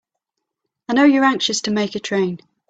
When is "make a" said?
1.71-1.99